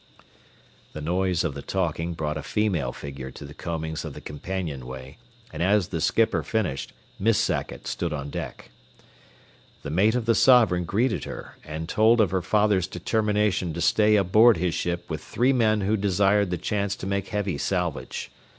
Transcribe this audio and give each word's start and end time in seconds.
The 0.93 1.01
noise 1.01 1.43
of 1.43 1.53
the 1.53 1.61
talking 1.61 2.13
brought 2.15 2.35
a 2.35 2.41
female 2.41 2.91
figure 2.91 3.29
to 3.29 3.45
the 3.45 3.53
combings 3.53 4.03
of 4.03 4.15
the 4.15 4.19
companionway, 4.19 5.17
and 5.53 5.61
as 5.61 5.89
the 5.89 6.01
skipper 6.01 6.41
finished, 6.41 6.91
Miss 7.19 7.37
Sackett 7.37 7.85
stood 7.85 8.11
on 8.11 8.31
deck. 8.31 8.71
The 9.83 9.91
mate 9.91 10.15
of 10.15 10.25
the 10.25 10.33
Sovereign 10.33 10.85
greeted 10.85 11.25
her, 11.25 11.55
and 11.63 11.87
told 11.87 12.19
of 12.19 12.31
her 12.31 12.41
father's 12.41 12.87
determination 12.87 13.75
to 13.75 13.81
stay 13.81 14.15
aboard 14.15 14.57
his 14.57 14.73
ship 14.73 15.07
with 15.07 15.23
three 15.23 15.53
men 15.53 15.81
who 15.81 15.95
desired 15.95 16.49
the 16.49 16.57
chance 16.57 16.95
to 16.95 17.05
make 17.05 17.27
heavy 17.27 17.59
salvage. 17.59 18.31